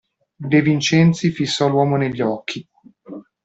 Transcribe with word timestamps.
De 0.49 0.59
Vincenzi 0.63 1.29
fissò 1.31 1.69
l'uomo 1.69 1.95
negli 1.95 2.21
occhi. 2.23 2.67